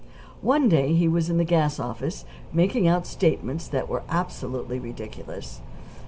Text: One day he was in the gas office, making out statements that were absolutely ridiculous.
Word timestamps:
One 0.41 0.67
day 0.67 0.95
he 0.95 1.07
was 1.07 1.29
in 1.29 1.37
the 1.37 1.43
gas 1.43 1.79
office, 1.79 2.25
making 2.51 2.87
out 2.87 3.05
statements 3.05 3.67
that 3.67 3.87
were 3.87 4.01
absolutely 4.09 4.79
ridiculous. 4.79 5.61